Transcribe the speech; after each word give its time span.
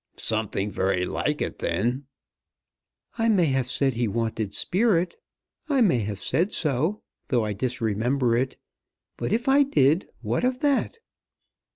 "Something 0.17 0.71
very 0.71 1.03
like 1.03 1.43
it 1.43 1.59
then." 1.59 2.05
"I 3.19 3.29
may 3.29 3.45
have 3.45 3.69
said 3.69 3.93
he 3.93 4.07
wanted 4.07 4.51
sperrit. 4.51 5.13
I 5.69 5.81
may 5.81 5.99
have 5.99 6.17
said 6.17 6.53
so, 6.53 7.03
though 7.27 7.45
I 7.45 7.53
disremember 7.53 8.35
it. 8.35 8.57
But 9.15 9.31
if 9.31 9.47
I 9.47 9.61
did, 9.61 10.09
what 10.21 10.43
of 10.43 10.61
that?" 10.61 10.97